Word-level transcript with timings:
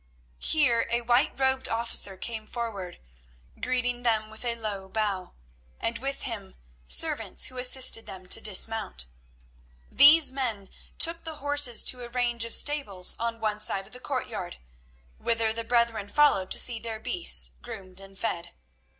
Here 0.39 0.87
a 0.89 1.01
white 1.01 1.39
robed 1.39 1.69
officer 1.69 2.17
came 2.17 2.47
forward, 2.47 2.97
greeting 3.61 4.01
them 4.01 4.31
with 4.31 4.43
a 4.43 4.55
low 4.55 4.89
bow, 4.89 5.35
and 5.79 5.99
with 5.99 6.23
him 6.23 6.55
servants 6.87 7.43
who 7.43 7.59
assisted 7.59 8.07
them 8.07 8.25
to 8.29 8.41
dismount. 8.41 9.05
These 9.91 10.31
men 10.31 10.71
took 10.97 11.23
the 11.23 11.35
horses 11.35 11.83
to 11.83 12.03
a 12.03 12.09
range 12.09 12.45
of 12.45 12.55
stables 12.55 13.15
on 13.19 13.39
one 13.39 13.59
side 13.59 13.85
of 13.85 13.93
the 13.93 13.99
courtyard, 13.99 14.57
whither 15.19 15.53
the 15.53 15.63
brethren 15.63 16.07
followed 16.07 16.49
to 16.49 16.57
see 16.57 16.79
their 16.79 16.99
beasts 16.99 17.51
groomed 17.61 17.99
and 17.99 18.17
fed. 18.17 18.53